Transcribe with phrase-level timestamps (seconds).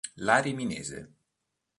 [0.29, 0.99] La Riminese.